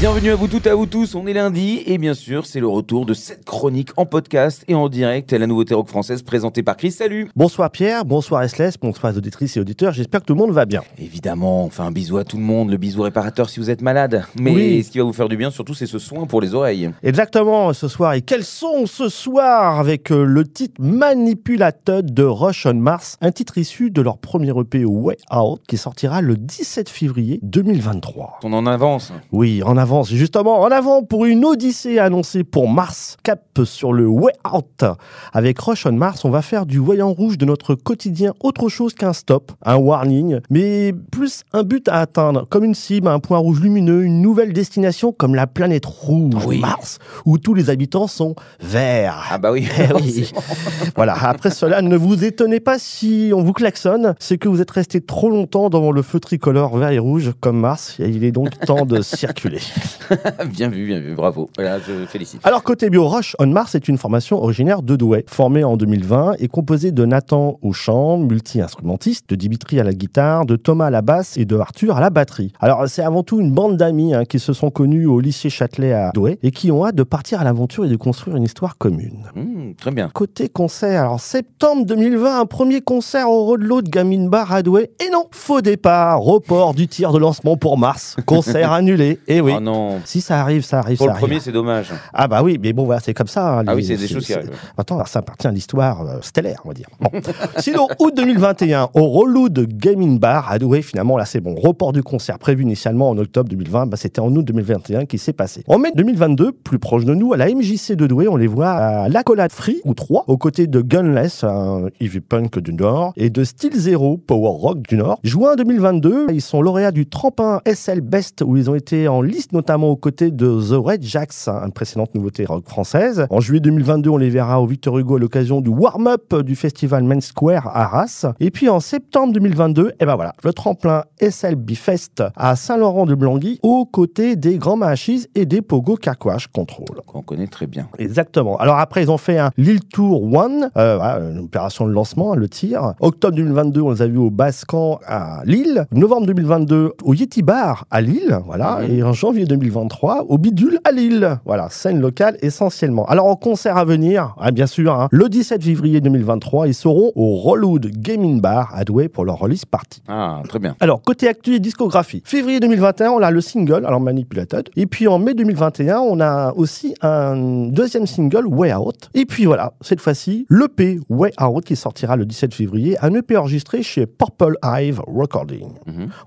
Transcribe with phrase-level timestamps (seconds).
[0.00, 2.68] Bienvenue à vous toutes à vous tous, on est lundi et bien sûr c'est le
[2.68, 6.76] retour de cette chronique en podcast et en direct, la nouveauté rock française présentée par
[6.76, 10.50] Chris, salut Bonsoir Pierre, bonsoir Restless, bonsoir auditrices et auditeurs, j'espère que tout le monde
[10.50, 10.82] va bien.
[10.98, 13.80] Évidemment, on fait un bisou à tout le monde, le bisou réparateur si vous êtes
[13.80, 14.82] malade, mais Oui.
[14.84, 16.90] ce qui va vous faire du bien surtout c'est ce soin pour les oreilles.
[17.02, 22.66] Exactement, ce soir, et quels sont ce soir avec euh, le titre Manipulated de Rush
[22.66, 26.90] on Mars, un titre issu de leur premier EP Way Out qui sortira le 17
[26.90, 28.40] février 2023.
[28.44, 29.10] On en avance.
[29.32, 34.06] Oui, en avance, justement, en avant pour une odyssée annoncée pour Mars, cap sur le
[34.06, 34.84] Way Out.
[35.32, 38.94] Avec Rush on Mars, on va faire du voyant rouge de notre quotidien autre chose
[38.94, 43.38] qu'un stop, un warning, mais plus un but à atteindre, comme une cible, un point
[43.38, 46.58] rouge lumineux, une nouvelle destination comme la planète rouge, Oui.
[46.60, 49.24] Mars, où tous les habitants sont verts.
[49.30, 50.32] Ah bah oui, Eh oui.
[50.96, 51.14] voilà.
[51.22, 55.00] Après cela, ne vous étonnez pas si on vous klaxonne, c'est que vous êtes resté
[55.00, 58.58] trop longtemps devant le feu tricolore vert et rouge comme Mars, et il est donc
[58.60, 59.53] temps de circuler.
[60.46, 62.40] bien vu, bien vu, bravo, voilà, je félicite.
[62.44, 66.34] Alors côté bio, Rush on Mars est une formation originaire de Douai, formée en 2020
[66.38, 70.90] et composée de Nathan au chant, multi-instrumentiste, de Dimitri à la guitare, de Thomas à
[70.90, 72.52] la basse et de Arthur à la batterie.
[72.60, 75.92] Alors c'est avant tout une bande d'amis hein, qui se sont connus au lycée Châtelet
[75.92, 78.76] à Douai et qui ont hâte de partir à l'aventure et de construire une histoire
[78.78, 79.30] commune.
[79.64, 80.10] Hmm, très bien.
[80.12, 84.90] Côté concert, alors septembre 2020, un premier concert au Rodelot de Gamine Bar à Douai.
[85.04, 89.18] Et non, faux départ, report du tir de lancement pour Mars, concert annulé.
[89.28, 89.52] Et oui.
[89.56, 91.26] Oh non, Si ça arrive, ça arrive, pour ça le arrive.
[91.28, 91.92] premier c'est dommage.
[92.12, 93.58] Ah bah oui, mais bon, voilà, c'est comme ça.
[93.58, 94.50] hein, Ah les- oui, c'est des choses qui arrivent.
[94.76, 96.88] Attends, alors, ça appartient à l'histoire euh, stellaire, on va dire.
[97.00, 97.10] Bon.
[97.58, 101.54] Sinon, août 2021, au Rolou de Gaming Bar à Douai, finalement, là, c'est bon.
[101.54, 105.32] Report du concert prévu initialement en octobre 2020, bah, c'était en août 2021 qui s'est
[105.32, 105.62] passé.
[105.68, 108.70] En mai 2022, plus proche de nous, à la MJC de Douai, on les voit
[108.70, 113.30] à l'Accolade Free, ou 3, aux côtés de Gunless, un heavy punk du Nord, et
[113.30, 115.20] de Steel Zero, power rock du Nord.
[115.22, 119.52] Juin 2022, ils sont lauréats du tremplin SL Best, où ils ont été en liste
[119.52, 123.26] notamment aux côtés de The Red Jacks, une précédente nouveauté rock française.
[123.30, 127.04] En juillet 2022, on les verra au Victor Hugo à l'occasion du warm-up du festival
[127.04, 128.26] Main Square à Arras.
[128.40, 133.86] Et puis en septembre 2022, et ben voilà, le tremplin SLB Fest à Saint-Laurent-de-Blangy, aux
[133.86, 137.02] côtés des Grands Mahachis et des Pogo Carquash Control.
[137.06, 137.88] Qu'on connaît très bien.
[137.98, 138.56] Exactement.
[138.56, 142.36] Alors après, ils ont fait un Lille Tour One, euh, une opération de lancement, hein,
[142.36, 142.94] le tir.
[143.00, 145.86] Octobre 2022, on les a vus au Bascan à Lille.
[145.92, 148.80] Novembre 2022, au Yeti Bar à Lille, voilà.
[148.88, 151.38] Et en janvier 2023, au Bidule à Lille.
[151.44, 153.06] Voilà, scène locale essentiellement.
[153.06, 157.12] Alors en concert à venir, ah, bien sûr, hein, le 17 février 2023, ils seront
[157.14, 160.02] au Rollwood Gaming Bar à Douai pour leur release party.
[160.08, 160.76] Ah, très bien.
[160.80, 162.22] Alors, côté actu et discographie.
[162.24, 164.68] Février 2021, on a le single, alors Manipulated.
[164.76, 169.10] Et puis en mai 2021, on a aussi un deuxième single, Way Out.
[169.14, 173.36] Et puis voilà, cette fois-ci, l'EP Way Out qui sortira le 17 février, un EP
[173.36, 175.68] enregistré chez Purple Hive Recording.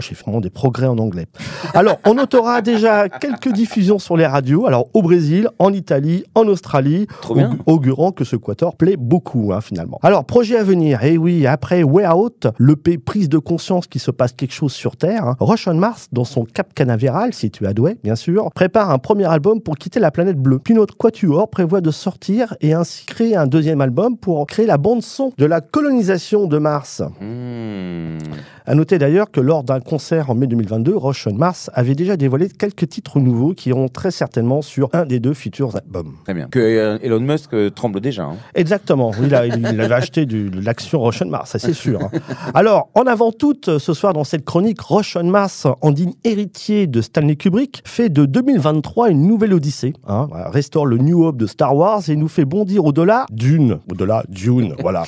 [0.00, 1.26] J'ai fait vraiment des progrès en anglais.
[1.74, 6.46] Alors, on notera déjà quelques diffusions sur les radios, alors au Brésil, en Italie, en
[6.48, 7.56] Australie, Trop bien.
[7.66, 9.98] au- augurant que ce quator plaît beaucoup, hein, finalement.
[10.02, 14.10] Alors, projet à venir, et oui, après Way Out, l'EP prise de conscience qu'il se
[14.10, 17.72] passe quelque chose sur Terre, hein, Rush on Mars, dans son Cap Canaveral, situé à
[17.72, 20.58] Douai, bien sûr, prépare un premier album pour quitter la planète bleue.
[20.58, 24.78] Puis notre Quatuor prévoit de sortir et ainsi créer un deuxième album pour créer la
[24.78, 27.02] bande-son de la colonisation de Mars.
[27.20, 28.18] Hmm.
[28.66, 32.16] À noter d'ailleurs que lors d'un concert en mai 2022, Rush on Mars avait déjà
[32.16, 36.12] dévoilé quelques titres nouveaux qui iront très certainement sur un des deux futurs albums.
[36.24, 36.46] Très bien.
[36.50, 38.24] Que euh, Elon Musk euh, tremble déjà.
[38.24, 38.36] hein.
[38.54, 42.00] Exactement, il, a- il avait acheté de l'action Rush on Mars, ça c'est sûr.
[42.02, 42.10] hein.
[42.54, 46.86] Alors, en avant toute, ce soir dans cette chronique, Rush on Mars, en digne héritier
[46.86, 51.46] de Stanley Kubrick, fait de 2023 une nouvelle odyssée, hein, restaure le New Hope de
[51.46, 55.04] Star Wars et nous fait bondir au-delà d'une, au-delà Dune, voilà.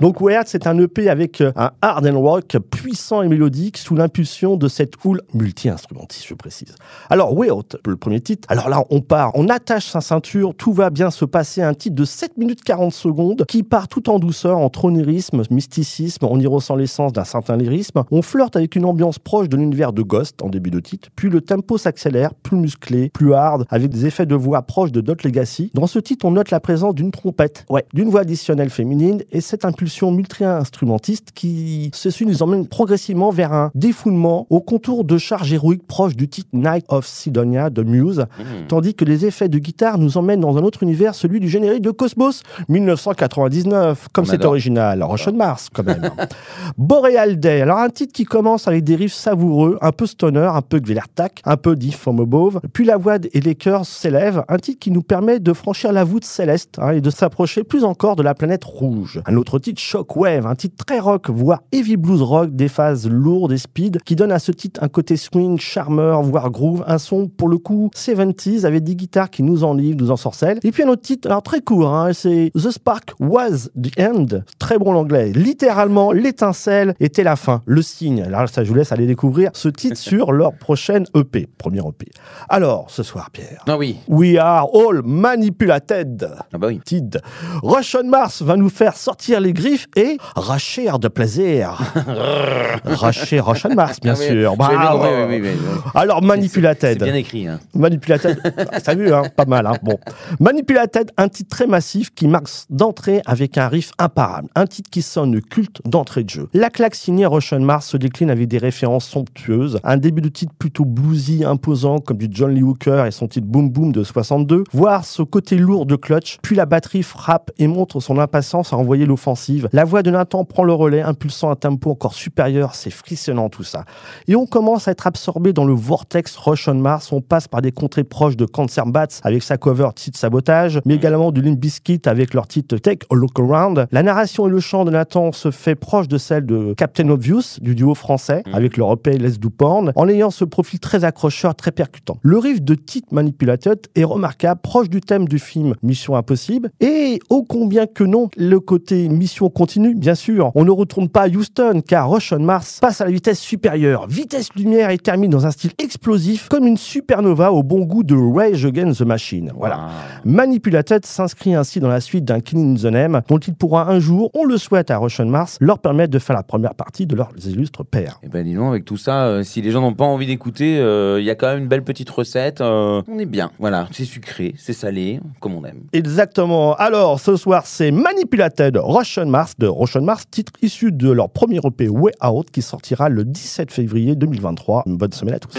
[0.00, 3.94] Donc Weird, c'est un EP avec euh, un hard and rock puissant et mélodique sous
[3.94, 6.74] l'impulsion de cette houle multi-instrumentiste, je précise.
[7.10, 10.90] Alors Weird, le premier titre, alors là on part, on attache sa ceinture, tout va
[10.90, 14.58] bien se passer, un titre de 7 minutes 40 secondes qui part tout en douceur,
[14.58, 19.18] entre onirisme, mysticisme, on y ressent l'essence d'un certain lyrisme, on flirte avec une ambiance
[19.18, 23.10] proche de l'univers de Ghost en début de titre, puis le tempo s'accélère, plus musclé,
[23.10, 25.70] plus hard, avec des effets de voix proches de Dot Legacy.
[25.74, 29.40] Dans ce titre, on note la présence d'une trompette, ouais, d'une voix additionnelle féminine et
[29.40, 35.52] cette impulsion multi-instrumentiste qui, ceci nous emmène progressivement vers un défoulement au contour de charges
[35.52, 38.66] héroïques proches du titre Night of Sidonia de Muse, Hmm.
[38.68, 41.82] tandis que les effets de guitare nous emmènent dans un autre univers, celui du générique
[41.82, 46.10] de Cosmos 1999, comme On c'est original, Rush on Mars quand même.
[46.78, 50.62] Boreal Day, alors un titre qui commence avec des riffs savoureux, un peu stoner, un
[50.62, 54.58] peu Gvelertak, un peu Diff from Above, puis la voix et les chœurs s'élèvent, un
[54.58, 58.16] titre qui nous permet de franchir la voûte céleste hein, et de s'approcher plus encore
[58.16, 59.20] de la planète rouge.
[59.26, 63.52] Un autre titre, Shockwave, un titre très rock, voire heavy blues rock, des phases lourdes
[63.52, 67.28] et speed qui donnent à ce titre un côté swing, charmeur, voire groove, un son
[67.28, 70.60] pour le coup 70s avec des guitares qui nous enlivent, nous ensorcellent.
[70.64, 74.40] Et puis un autre titre, alors très court, hein, c'est The Spark Was the End,
[74.58, 78.22] très bon l'anglais, littéralement l'étincelle était la fin, le signe.
[78.22, 82.06] Alors ça je vous laisse aller découvrir ce titre sur leur prochaine EP, première EP.
[82.48, 83.96] Alors ce soir Pierre, Ah oui.
[84.08, 86.30] We Are All Manipulated.
[86.52, 86.80] Ah bah oui.
[86.84, 87.20] Tid.
[87.62, 91.80] Russian Mars va nous faire sortir les griffes et racher de plaisir.
[92.84, 94.56] racher Russian Mars, bien Ah oui, sûr.
[94.56, 95.48] Bah, oui, oui.
[95.94, 97.02] Alors, C'est Manipulated.
[97.02, 97.48] bien écrit.
[97.48, 97.58] Hein.
[97.74, 98.38] Manipulated.
[98.72, 99.66] Ah, T'as vu, hein pas mal.
[99.66, 99.98] Hein bon.
[100.40, 104.48] Manipulated, un titre très massif qui marque d'entrée avec un riff imparable.
[104.54, 106.48] Un titre qui sonne culte d'entrée de jeu.
[106.54, 109.78] La claque signée Russian Mars se décline avec des références somptueuses.
[109.84, 113.46] Un début de titre plutôt bluesy, imposant, comme du John Lee Hooker et son titre
[113.46, 114.64] Boom Boom de 62.
[114.72, 116.38] Voire ce côté lourd de clutch.
[116.42, 119.68] Puis la batterie frappe et montre son impatience à envoyer l'offensive.
[119.72, 122.74] La voix de Nathan prend le relais, impulsant un tempo encore supérieur.
[122.74, 123.84] C'est frissonnant tout ça.
[124.26, 127.12] Et on commence à être absorbé dans le vortex Rush on Mars.
[127.12, 130.96] On passe par des contrées proches de Cancer Bats avec sa cover titre Sabotage, mais
[130.96, 133.86] également du Limp Bizkit avec leur titre Take a Look Around.
[133.92, 137.60] La narration et le chant de Nathan se fait proche de celle de Captain Obvious,
[137.60, 141.54] du duo français, avec leur EP Let's Do Porn, en ayant ce profil très accrocheur,
[141.54, 142.18] très percutant.
[142.22, 147.20] Le riff de titre Manipulated est remarquable, proche du thème du film Mission Impossible, et
[147.30, 150.50] ô combien que non, le côté mission continue, bien sûr.
[150.54, 154.06] On ne retourne pas à Houston, car Rush on Mars passe à la vitesse supérieure,
[154.08, 158.14] vitesse lumière et termine dans un style explosif, comme une supernova au bon goût de
[158.14, 159.52] Rage Against the Machine.
[159.56, 159.76] Voilà.
[159.80, 159.90] Ah.
[160.24, 164.30] Manipulated s'inscrit ainsi dans la suite d'un Killing the Name, dont il pourra un jour,
[164.34, 167.14] on le souhaite à Rush on Mars, leur permettre de faire la première partie de
[167.16, 168.20] leurs illustres pairs.
[168.22, 170.78] Et ben dis donc, avec tout ça, euh, si les gens n'ont pas envie d'écouter,
[170.78, 172.60] euh, il y a quand même une belle petite recette.
[172.60, 173.50] euh, on est bien.
[173.58, 175.82] Voilà, c'est sucré, c'est salé, comme on aime.
[175.92, 176.53] Exactement.
[176.78, 181.58] Alors, ce soir, c'est Manipulated Russian Mars de Russian Mars, titre issu de leur premier
[181.64, 184.84] EP Way Out qui sortira le 17 février 2023.
[184.86, 185.54] Une bonne semaine à tous.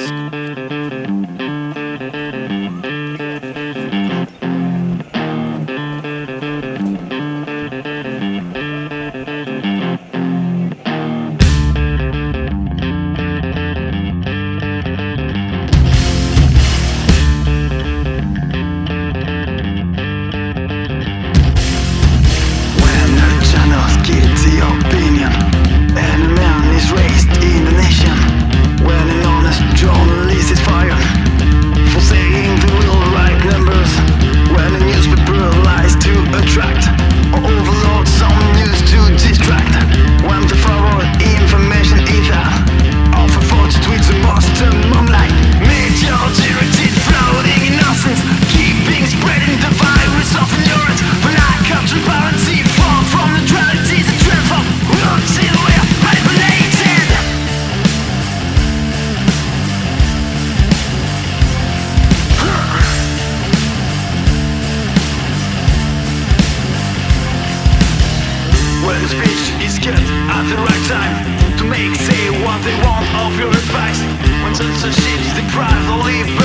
[74.57, 74.91] So a
[75.33, 76.44] the cry, the leaf.